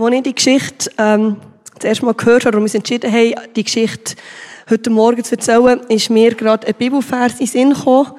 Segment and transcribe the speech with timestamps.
[0.00, 1.38] Als ich die Geschichte ähm,
[1.74, 4.14] das erste Mal gehört habe und uns entschieden haben, die Geschichte
[4.70, 8.12] heute Morgen zu erzählen, ist mir gerade ein Bibelvers in den Sinn gekommen,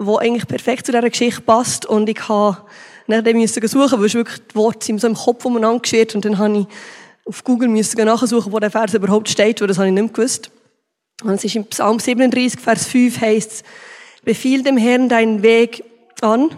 [0.00, 1.86] der eigentlich perfekt zu dieser Geschichte passt.
[1.86, 2.58] Und ich habe
[3.06, 6.24] nach dem suchen, weil es wirklich die Worte sind so im Kopf umeinander geschwirrt und
[6.24, 6.66] dann habe ich
[7.24, 10.12] auf Google müssen nachsuchen, wo der Vers überhaupt steht, weil das habe ich nicht mehr
[10.12, 10.50] gewusst.
[11.22, 13.62] Und es ist im Psalm 37, Vers 5 heißt es,
[14.24, 15.84] befiehl dem Herrn deinen Weg
[16.20, 16.50] an,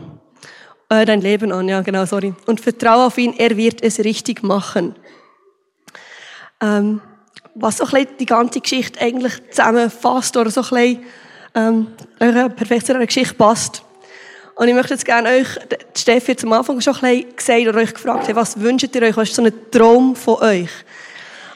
[1.01, 2.35] äh, dein Leben an, ja, genau, sorry.
[2.47, 4.95] Und vertraue auf ihn, er wird es richtig machen.
[6.61, 7.01] Ähm,
[7.55, 11.05] was so ein die ganze Geschichte eigentlich zusammenfasst oder so ein bisschen,
[11.55, 11.87] ähm,
[12.19, 13.83] perfekt zu einer Geschichte passt.
[14.57, 15.49] Und ich möchte jetzt gerne euch,
[15.97, 19.17] Steffi jetzt am Anfang schon ein bisschen gesagt oder euch gefragt, was wünscht ihr euch,
[19.17, 20.71] was ist so ein Traum von euch?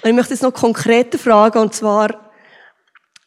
[0.02, 2.32] Und ich möchte jetzt noch konkreter fragen, und zwar,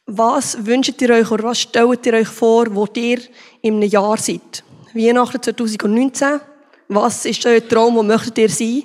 [0.06, 3.20] was wünscht ihr euch oder was stellt ihr euch vor, wo ihr
[3.62, 4.64] in einem Jahr seid?
[4.94, 6.40] Weihnachten 2019,
[6.88, 8.84] was ist euer Traum, wo möchtet ihr sein?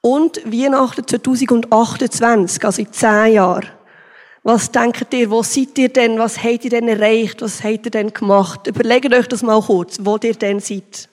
[0.00, 3.68] Und Weihnachten 2028, also in zehn Jahren.
[4.44, 7.90] Was denkt ihr, wo seid ihr denn, was habt ihr denn erreicht, was habt ihr
[7.90, 8.66] denn gemacht?
[8.66, 11.08] Überlegt euch das mal kurz, wo ihr denn seid.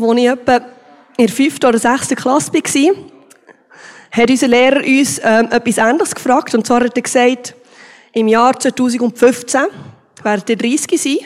[0.00, 0.56] Als ich etwa
[1.16, 2.94] in der fünften oder sechsten Klasse war,
[4.10, 6.54] hat unser Lehrer uns ähm, etwas Ähnliches gefragt.
[6.54, 7.54] Und zwar hat er gesagt,
[8.12, 9.62] im Jahr 2015
[10.22, 11.18] werden ihr 30 sein.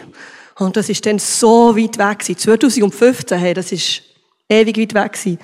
[0.59, 2.39] Und das ist dann so weit weg gewesen.
[2.39, 4.03] 2015, hey, das ist
[4.49, 5.39] ewig weit weg gewesen.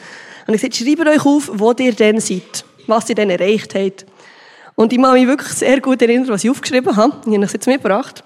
[0.46, 2.64] Und ich gesagt, schreibt euch auf, wo ihr denn seid.
[2.86, 4.04] Was ihr denn erreicht habt.
[4.74, 7.16] Und ich kann mich wirklich sehr gut erinnern, was ich aufgeschrieben habe.
[7.26, 8.24] Ich habe es jetzt mitgebracht.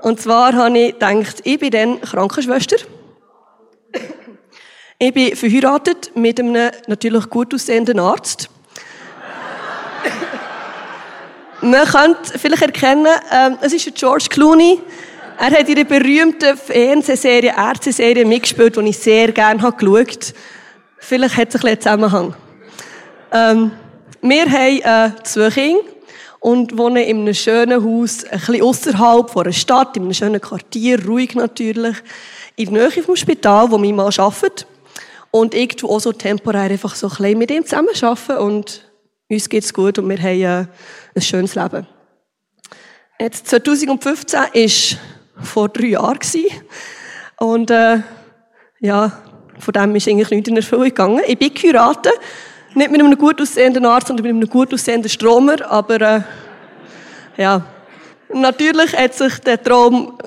[0.00, 2.76] Und zwar habe ich gedacht, ich bin dann Krankenschwester.
[5.04, 8.48] Ich bin verheiratet mit einem natürlich gut aussehenden Arzt.
[11.60, 14.78] Man könnte vielleicht erkennen, ähm, es ist George Clooney.
[15.40, 20.34] Er hat in der berühmten Fernsehserie, Ärzteserie mitgespielt, die ich sehr gerne habe geschaut.
[20.98, 22.34] Vielleicht hat es ein bisschen Zusammenhang.
[23.32, 23.72] Ähm,
[24.20, 25.82] wir haben äh, zwei Kinder
[26.38, 30.40] und wohnen in einem schönen Haus, ein bisschen außerhalb von einer Stadt, in einem schönen
[30.40, 31.96] Quartier, ruhig natürlich,
[32.54, 34.68] in der Nähe vom Spital, wo mein Mann arbeitet.
[35.34, 38.88] Und ich tue auch so temporär einfach so ein bisschen mit ihm zusammen arbeiten und
[39.30, 40.68] uns geht's gut und wir haben
[41.14, 41.86] ein schönes Leben.
[43.18, 44.98] Jetzt 2015 ist
[45.42, 46.18] vor drei Jahren
[47.38, 48.00] und äh,
[48.80, 49.22] ja,
[49.58, 51.22] von dem ist eigentlich nichts in Erfüllung gegangen.
[51.26, 52.12] Ich bin geheiratet,
[52.74, 56.20] nicht mit einem gut aussehenden Arzt, sondern mit einem gut aussehenden Stromer, aber äh,
[57.38, 57.64] ja,
[58.34, 60.18] natürlich hat sich der Traum,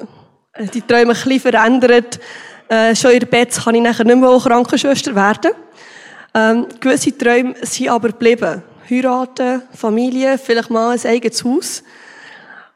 [0.54, 2.20] äh, die Träume ein bisschen verändert.
[2.68, 5.52] Äh, schon in der Bett kann ich nachher nicht mehr Krankenschwester werden.
[6.34, 8.64] Ähm, gewisse Träume sind aber geblieben.
[8.90, 11.84] Heiraten, Familie, vielleicht mal ein eigenes Haus.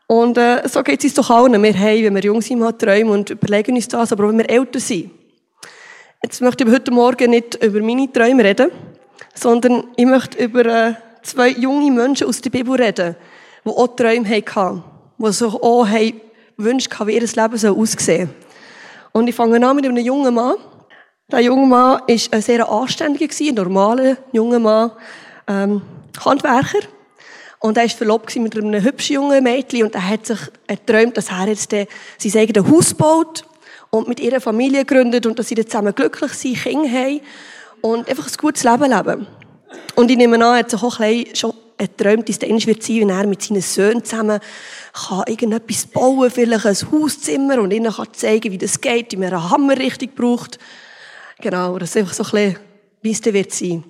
[0.06, 1.62] Und äh, so geht es uns doch allen.
[1.62, 4.40] Wir haben, wenn wir jung sind, mal Träume und überlegen uns das, aber auch wenn
[4.40, 5.12] wir älter sind.
[6.24, 8.72] Jetzt möchte ich heute Morgen nicht über meine Träume reden,
[9.34, 13.16] sondern ich möchte über äh, zwei junge Menschen aus der Bibel reden,
[13.66, 14.84] die auch Träume hatten,
[15.18, 16.22] die sich auch haben
[16.58, 18.30] wie ihr Leben aussehen soll.
[19.12, 20.56] Und ich fange an mit einem jungen Mann.
[21.32, 24.92] Der junge Mann war ein sehr anständiger, ein normaler junger Mann,
[25.48, 25.82] ähm,
[26.24, 26.80] Handwerker.
[27.60, 31.30] Und er war verlobt mit einem hübschen jungen Mädchen und er hat sich erträumt, dass
[31.30, 31.88] er jetzt sein
[32.36, 33.46] eigenes Haus baut
[33.90, 37.22] und mit ihrer Familie gründet und dass sie zusammen glücklich sind, Kinder haben
[37.82, 39.28] und einfach ein gutes Leben leben.
[39.96, 42.84] Und ich nehme an, er hat sich auch ein bisschen schon erträumt, dass es wird
[42.84, 44.40] sein, wenn er mit seinen Söhnen zusammen
[44.94, 49.34] kann irgendetwas bauen, vielleicht ein Hauszimmer und ihnen kann zeigen, wie das geht, wie man
[49.34, 50.60] einen Hammer richtig braucht.
[51.40, 52.60] Genau, das ist einfach so ein bisschen,
[53.02, 53.84] wie es wird sein.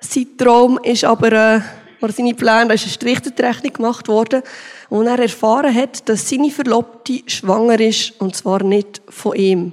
[0.00, 1.60] Sein Traum ist aber, äh,
[2.00, 4.42] oder seine Pläne, da ist eine Strichterrechnung gemacht worden,
[4.88, 9.72] wo er erfahren hat, dass seine Verlobte schwanger ist, und zwar nicht von ihm.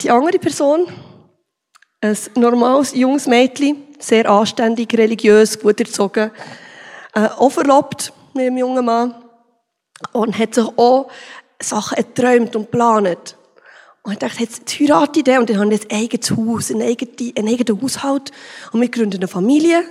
[0.00, 0.88] Die andere Person,
[2.06, 6.30] ein normales junges Mädchen, sehr anständig, religiös, gut erzogen,
[7.14, 9.14] äh, auch verlobt mit einem jungen Mann
[10.12, 11.08] und hat sich auch
[11.60, 13.36] Sachen erträumt und geplant.
[14.02, 16.82] Und ich dachte, jetzt heirate ich den und dann habe ich ein eigenes Haus, einen
[16.82, 18.30] eigenen, einen eigenen Haushalt
[18.72, 19.82] und wir gründen eine Familie.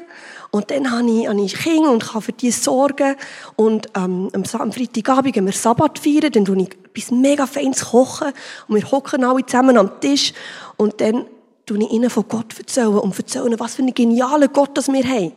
[0.51, 3.17] Und dann habe ich, habe ich Kinder und kann für die sorgen.
[3.57, 8.31] Und ähm, am Freitagabend gehen wir Sabbat feiern, dann tue ich etwas mega Feines kochen
[8.69, 10.31] und wir hocken alle zusammen am Tisch.
[10.77, 11.25] Und dann
[11.65, 15.03] tue ich ihnen von Gott erzählen und erzählen, was für einen genialen Gott das wir
[15.03, 15.33] haben.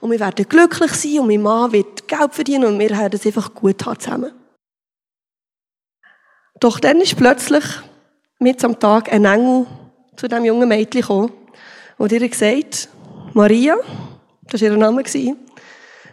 [0.00, 3.26] Und wir werden glücklich sein und mein Mann wird Geld verdienen und wir werden es
[3.26, 4.32] einfach gut haben zusammen.
[6.58, 7.64] Doch dann ist plötzlich
[8.38, 9.66] mit am Tag ein Engel
[10.16, 11.32] zu dem jungen Mädchen gekommen
[11.98, 12.88] Und ihr gesagt,
[13.32, 13.76] Maria,
[14.42, 15.02] das war ihr Name,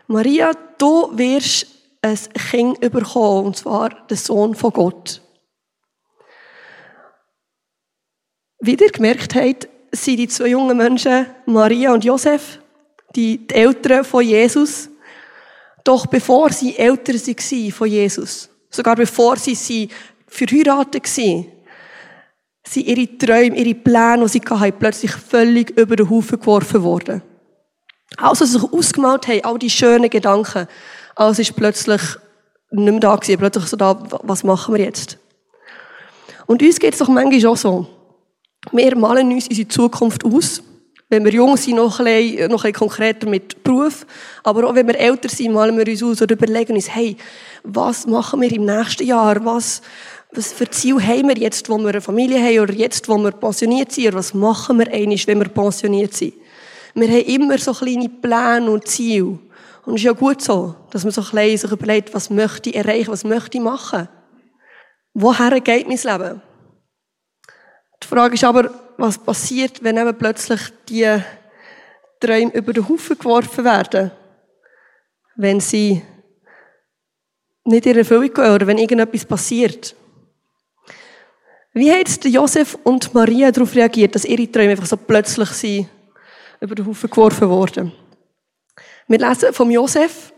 [0.08, 1.68] Maria, du wirst
[2.02, 2.18] ein
[2.50, 5.22] Kind bekommen, und zwar den Sohn von Gott.
[8.60, 12.60] Wie ihr gemerkt habt, sind die zwei jungen Menschen, Maria und Josef,
[13.16, 14.90] die, Eltern von Jesus,
[15.84, 19.90] doch bevor sie älter waren von Jesus, sogar bevor sie, sie
[20.28, 21.46] verheiratet waren,
[22.68, 27.22] sind ihre Träume, ihre Pläne, die sie hatten, plötzlich völlig über den Haufen geworfen worden.
[28.18, 30.68] Alles, was sie sich ausgemalt haben, all die schönen Gedanken,
[31.16, 32.02] alles ist plötzlich
[32.72, 35.18] nicht mehr da gewesen, plötzlich so da, was machen wir jetzt?
[36.46, 37.99] Und uns geht es doch manchmal auch so.
[38.72, 40.62] Wir malen uns unsere Zukunft aus.
[41.12, 44.06] Wenn wir jung sind, noch ein, bisschen, noch ein konkreter mit Beruf.
[44.44, 47.18] Aber auch wenn wir älter sind, malen wir uns aus oder überlegen uns, hey,
[47.64, 49.44] was machen wir im nächsten Jahr?
[49.44, 49.82] Was,
[50.32, 53.32] was für Ziel haben wir jetzt, wo wir eine Familie haben oder jetzt, wo wir
[53.32, 54.08] pensioniert sind?
[54.08, 56.34] Oder was machen wir eigentlich, wenn wir pensioniert sind?
[56.94, 59.40] Wir haben immer so kleine Pläne und Ziele.
[59.86, 62.76] Und es ist ja gut so, dass man so klein sich überlegt, was möchte ich
[62.76, 64.08] erreichen, was möchte ich machen?
[65.16, 66.42] Woher geht mein Leben?
[68.10, 70.60] Die Frage ist aber, was passiert, wenn eben plötzlich
[70.90, 71.22] die
[72.20, 74.10] Träume über den Haufen geworfen werden?
[75.36, 76.02] Wenn sie
[77.66, 79.96] nicht in Erfüllung gehen oder wenn irgendetwas passiert?
[81.74, 85.88] Wie haben jetzt Josef und Maria darauf reagiert, dass ihre Träume einfach so plötzlich sind,
[86.62, 87.92] über den Haufen geworfen worden?
[89.08, 90.34] Wir lesen vom Josef,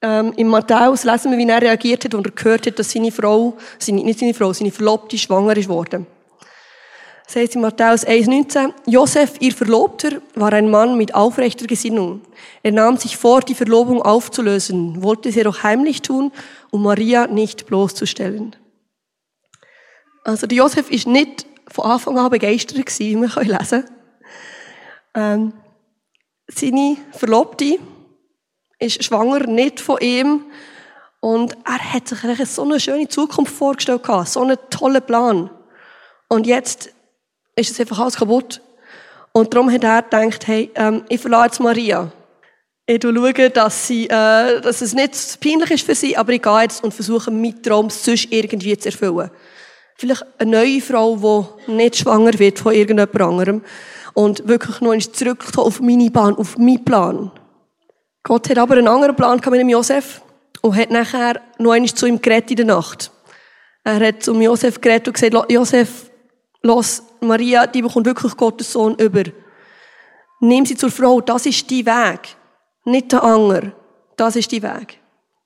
[0.00, 3.12] ähm, im Matthäus lesen wir, wie er reagiert hat und er gehört hat, dass seine
[3.12, 6.06] Frau, seine, nicht seine Frau, seine Verlobte schwanger ist worden.
[7.26, 12.20] Das heißt in Matthäus 1,19, Josef, ihr Verlobter, war ein Mann mit aufrechter Gesinnung.
[12.62, 16.32] Er nahm sich vor, die Verlobung aufzulösen, wollte sie jedoch heimlich tun,
[16.70, 18.54] um Maria nicht bloßzustellen.
[20.22, 23.94] Also der Josef ist nicht von Anfang an begeistert gewesen, wie wir lesen können.
[25.14, 25.52] Ähm,
[26.48, 27.78] seine Verlobte
[28.78, 30.44] ist schwanger, nicht von ihm.
[31.20, 32.18] Und er hat sich
[32.50, 35.50] so eine schöne Zukunft vorgestellt, so einen tollen Plan.
[36.28, 36.93] Und jetzt
[37.56, 38.60] ist es einfach alles kaputt.
[39.32, 42.12] Und darum hat er gedacht, hey, ähm, ich verlasse jetzt Maria.
[42.86, 46.62] Ich schaue, dass, sie, äh, dass es nicht peinlich ist für sie, aber ich gehe
[46.62, 49.30] jetzt und versuche, meinen Traum sonst irgendwie zu erfüllen.
[49.96, 53.62] Vielleicht eine neue Frau, die nicht schwanger wird von irgendjemand anderem
[54.12, 57.30] und wirklich nur zurückkommt auf meine Bahn, auf meinen Plan.
[58.22, 60.22] Gott hat aber einen anderen Plan mit dem Josef
[60.62, 63.10] und hat nachher noch einmal zu ihm geredet in der Nacht.
[63.84, 66.10] Er hat zu Josef geredet und gesagt, Josef,
[66.64, 69.22] los, Maria, die bekommt wirklich Gottes Sohn über.
[70.40, 72.36] Nimm sie zur Frau, das ist die Weg.
[72.84, 73.72] Nicht der Anger.
[74.16, 74.98] Das ist die Weg.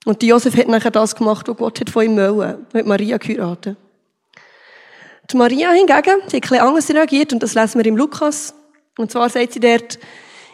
[0.05, 2.65] Und Josef hat nachher das gemacht, was Gott hat von ihm wollen.
[2.73, 3.77] Mit Maria geheiratet.
[5.31, 8.53] Die Maria hingegen, die hat bisschen anders reagiert, und das lesen wir im Lukas.
[8.97, 9.99] Und zwar sagt sie dort,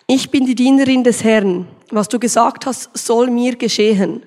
[0.08, 1.68] ich bin die Dienerin des Herrn.
[1.90, 4.26] Was du gesagt hast, soll mir geschehen.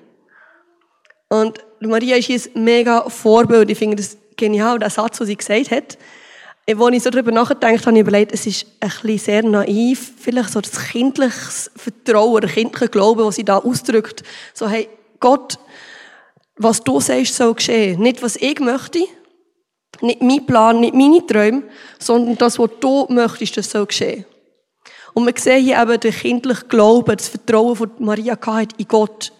[1.29, 3.69] Und Maria ist hier ein mega Vorbild.
[3.69, 5.97] Ich finde das genial, der Satz, was sie gesagt hat.
[6.77, 10.51] Als ich so darüber nachgedacht habe, ich überlegt, es ist ein bisschen sehr naiv, vielleicht
[10.51, 14.21] so das kindliche Vertrauen, der kindliche Glaube, was sie da ausdrückt.
[14.53, 14.87] So, hey,
[15.19, 15.57] Gott,
[16.57, 17.99] was du sagst, soll geschehen.
[18.01, 18.99] Nicht, was ich möchte,
[20.01, 21.63] nicht mein Plan, nicht meine Träume,
[21.97, 24.25] sondern das, was du möchtest, das soll geschehen.
[25.15, 28.37] Und wir sehen hier eben den kindlichen Glauben, das Vertrauen von Maria
[28.77, 29.33] in Gott.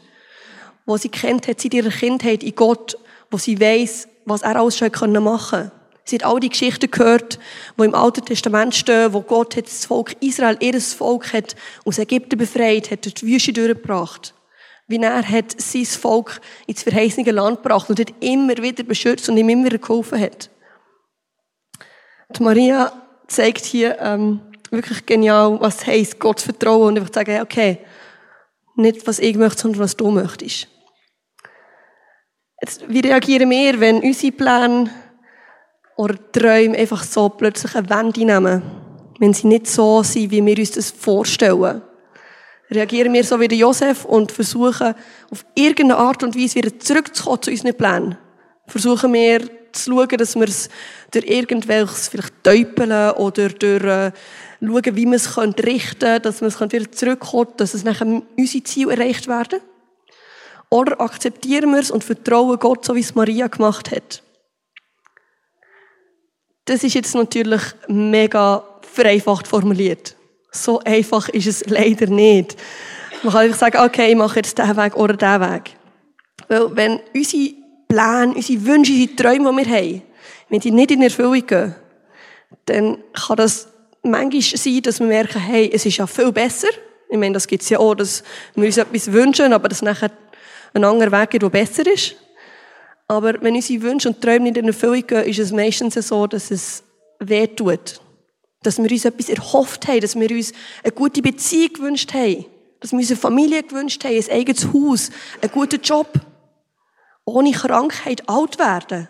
[0.88, 2.98] Wo sie kennt hat, seit ihrer Kindheit in Gott,
[3.30, 4.90] wo sie weiß, was er alles schon
[5.24, 5.79] machen konnte.
[6.10, 7.38] Sie hat all die Geschichten gehört,
[7.78, 12.00] die im Alten Testament stehen, wo Gott hat das Volk Israel, ihr Volk hat aus
[12.00, 14.34] Ägypten befreit, hat die Wüste durchgebracht.
[14.88, 19.38] Wie er hat sein Volk ins verheißene Land gebracht und hat immer wieder beschützt und
[19.38, 20.50] ihm immer geholfen hat.
[22.36, 22.92] Die Maria
[23.28, 24.40] zeigt hier ähm,
[24.72, 27.78] wirklich genial, was heisst Gott vertrauen und einfach sagen, okay,
[28.76, 30.68] nicht was ich möchte, sondern was du möchtest.
[32.62, 34.90] Jetzt, wie reagieren wir, wenn unsere Pläne
[36.00, 38.62] oder Träume einfach so plötzlich eine Wende nehmen,
[39.20, 41.82] wenn sie nicht so sind, wie wir uns das vorstellen.
[42.72, 44.96] Reagieren wir so wie der Josef und versuchen,
[45.30, 48.18] auf irgendeine Art und Weise wieder zurückzukommen zu unseren Plänen.
[48.66, 49.42] Versuchen wir
[49.74, 50.70] zu schauen, dass wir es
[51.12, 54.12] durch irgendwelches vielleicht täupeln oder durch äh,
[54.62, 58.64] schauen, wie wir es richten können, dass wir es wieder zurückkommen, dass es nachher unsere
[58.64, 59.60] Ziele erreicht werden.
[60.70, 64.24] Oder akzeptieren wir es und vertrauen Gott, so wie es Maria gemacht hat.
[66.70, 70.16] Das ist jetzt natürlich mega vereinfacht formuliert.
[70.52, 72.58] So einfach ist es leider nicht.
[73.24, 75.72] Man kann einfach sagen, okay, ich mache jetzt diesen Weg oder diesen Weg.
[76.48, 77.54] Weil wenn unsere
[77.88, 80.02] Pläne, unsere Wünsche, unsere Träume, die wir haben,
[80.50, 81.74] wenn die nicht in Erfüllung gehen,
[82.66, 83.68] dann kann das
[84.04, 86.70] manchmal sein, dass wir merken, hey, es ist ja viel besser.
[87.10, 88.24] Ich meine, das gibt's ja auch, dass
[88.54, 90.12] wir uns etwas wünschen, aber dass nachher
[90.76, 92.16] ein anderer Weg gibt, der besser ist.
[93.10, 96.52] Aber wenn unsere Wünsche und Träume nicht in Erfüllung gehen, ist es meistens so, dass
[96.52, 96.84] es
[97.20, 98.00] weh tut.
[98.62, 102.46] Dass wir uns etwas erhofft haben, dass wir uns eine gute Beziehung gewünscht haben,
[102.80, 105.10] dass wir uns eine Familie gewünscht haben, ein eigenes Haus,
[105.42, 106.08] einen guten Job.
[107.26, 109.08] Ohne Krankheit alt werden.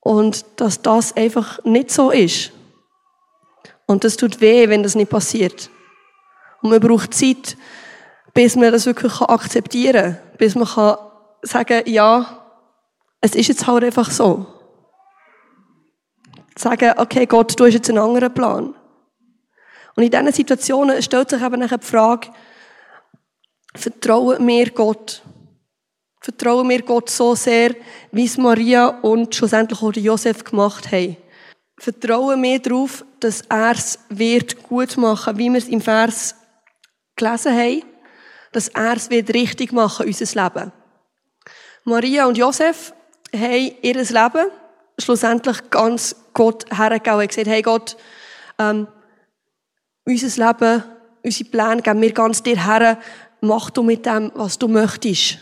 [0.00, 2.52] Und dass das einfach nicht so ist.
[3.86, 5.68] Und das tut weh, wenn das nicht passiert.
[6.62, 7.58] Und man braucht Zeit,
[8.32, 10.36] bis man das wirklich akzeptieren kann.
[10.38, 10.96] Bis man kann
[11.42, 12.45] sagen ja,
[13.20, 14.46] es ist jetzt halt einfach so.
[16.56, 18.74] Sagen, okay, Gott, du hast jetzt einen anderen Plan.
[19.94, 22.28] Und in diesen Situationen stellt sich eben nachher die Frage,
[23.74, 25.22] vertrauen wir Gott?
[26.20, 27.74] Vertrauen wir Gott so sehr,
[28.10, 31.16] wie es Maria und schlussendlich auch Josef gemacht haben?
[31.78, 36.34] Vertrauen wir darauf, dass er es wird gut machen, wie wir es im Vers
[37.16, 37.82] gelesen haben,
[38.52, 40.72] dass er es wird richtig machen, unser Leben.
[41.84, 42.92] Maria und Josef
[43.38, 44.50] haben ihr Leben
[44.98, 47.96] schlussendlich ganz Gott hergegeben und gesagt, hey Gott,
[48.58, 48.86] ähm,
[50.04, 50.84] unser Leben,
[51.24, 52.98] unsere Pläne geben wir ganz dir her,
[53.40, 55.38] mach du mit dem, was du möchtest.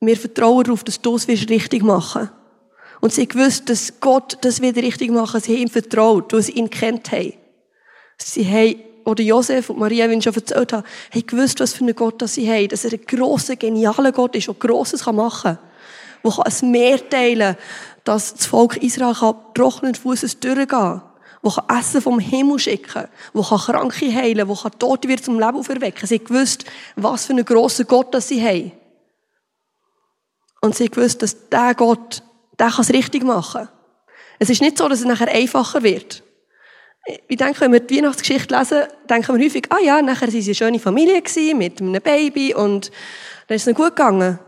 [0.00, 2.28] Wir vertrauen darauf, dass du es richtig machen
[3.00, 5.40] Und sie gewusst, dass Gott das wieder richtig machen.
[5.40, 7.32] Sie haben ihm vertraut, weil sie ihn kennt haben.
[8.18, 11.84] Sie haben, oder Josef und Maria, wie ich schon erzählt habe, haben gewusst, was für
[11.84, 12.68] einen Gott das sie haben.
[12.68, 15.65] Dass er ein grosser, genialer Gott ist, der Grosses machen kann
[16.26, 17.64] wo ein Meer teilen kann,
[18.04, 19.14] dass das Volk Israel
[19.54, 21.02] trockenen Fußes durchgehen kann,
[21.42, 26.06] kann Essen vom Himmel schicken, kann Kranke heilen, kann Tote wieder zum Leben auferwecken.
[26.06, 26.64] Sie gewusst,
[26.94, 28.72] was für einen grossen Gott das sie haben.
[30.60, 32.22] Und sie gewusst, dass der Gott,
[32.58, 33.68] der kann es richtig machen.
[34.38, 36.22] Es ist nicht so, dass es nachher einfacher wird.
[37.28, 40.42] Ich denke, wenn wir die Weihnachtsgeschichte lesen, denken wir häufig, ah ja, nachher waren sie
[40.44, 41.22] eine schöne Familie
[41.54, 42.90] mit einem Baby und
[43.46, 44.40] dann ist es ihnen gut gegangen.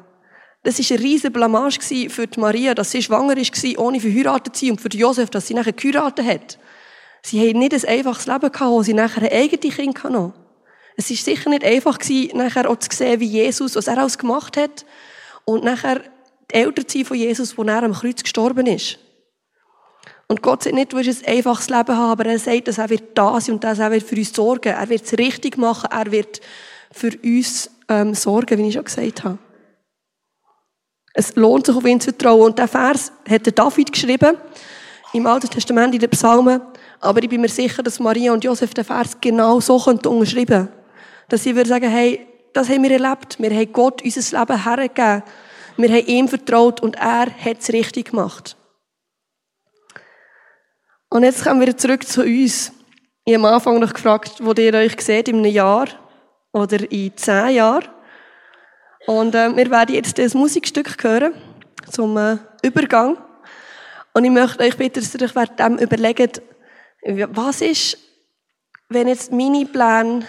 [0.69, 4.73] Das war eine riesige Blamage für Maria, dass sie schwanger war, ohne verheiratet zu sein,
[4.73, 6.59] und für Josef, dass sie nachher geheiratet hat.
[7.23, 10.35] Sie haben nicht ein einfaches Leben gehabt, wo sie nachher ein eigenes Kind hatten.
[10.95, 11.99] Es war sicher nicht einfach
[12.35, 14.85] nachher auch zu sehen, wie Jesus, was er alles gemacht hat,
[15.47, 16.03] und nachher
[16.51, 18.99] die Eltern von Jesus, wo er am Kreuz gestorben ist.
[20.27, 22.91] Und Gott sagt nicht, du wirst ein einfaches Leben haben, aber er sagt, dass er
[22.91, 24.75] wird da sein und dass er wird für uns sorgen.
[24.75, 26.43] Er wird es richtig machen, er wird
[26.93, 29.39] für uns ähm, sorgen, wie ich schon gesagt habe.
[31.19, 32.43] Es lohnt sich, auf ihn zu vertrauen.
[32.43, 34.37] Und der Vers hat der David geschrieben,
[35.13, 36.61] im Alten Testament, in den Psalmen.
[37.01, 40.69] Aber ich bin mir sicher, dass Maria und Josef den Vers genau so unterschreiben könnten.
[41.29, 43.37] Dass sie würden sagen, hey, das haben wir erlebt.
[43.41, 45.23] Wir haben Gott unser Leben hergegeben.
[45.77, 48.57] Wir haben ihm vertraut und er hat es richtig gemacht.
[51.11, 52.71] Und jetzt kommen wir zurück zu uns.
[53.25, 55.89] Ich habe am Anfang noch gefragt, wo ihr euch seht in einem Jahr
[56.53, 57.89] oder in zehn Jahren.
[59.07, 61.35] Und äh, wir werden jetzt das Musikstück hören
[61.91, 63.17] zum äh, Übergang.
[64.13, 66.43] Und ich möchte euch bitten, dass ihr euch während dem überlegt,
[67.03, 67.99] was ist,
[68.89, 70.27] wenn jetzt meine Pläne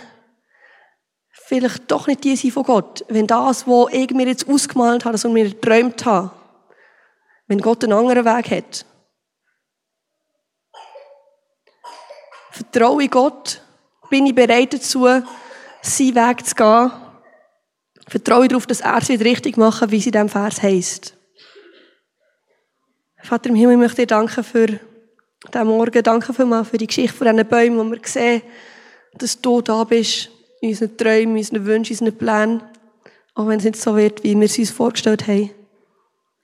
[1.31, 3.03] vielleicht doch nicht die sind von Gott.
[3.07, 6.31] Wenn das, was ich mir jetzt ausgemalt habe, und mir geträumt habe,
[7.47, 8.85] wenn Gott einen anderen Weg hat.
[12.51, 13.61] Vertraue ich Gott?
[14.09, 15.05] Bin ich bereit dazu,
[15.81, 16.91] seinen Weg zu gehen?
[18.09, 21.15] Vertraue darauf, dass er es wieder richtig machen, wie es in diesem Vers heisst.
[23.21, 26.03] Vater im Himmel, ich möchte dir danken für diesen Morgen.
[26.03, 28.41] Danke vielmals für die Geschichte von diesen Bäumen, wo wir sehen,
[29.13, 30.29] dass du da bist,
[30.61, 32.63] in unseren Träumen, in unseren Wünschen, in unseren Plänen.
[33.35, 35.51] Auch wenn es nicht so wird, wie wir es uns vorgestellt haben.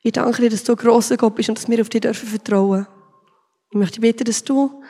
[0.03, 2.29] Ich danke dir, dass du ein grosser Gott bist und dass wir auf dich dürfen
[2.29, 2.85] vertrauen.
[3.71, 4.83] Ich möchte bitten, dass du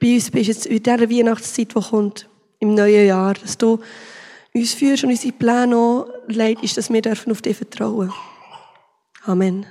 [0.00, 2.28] bei uns bist, jetzt in dieser Weihnachtszeit, die kommt,
[2.60, 3.78] im neuen Jahr, dass du
[4.54, 8.14] uns führst und unsere Pläne auch leitest, dass wir auf dich vertrauen dürfen.
[9.24, 9.66] Amen.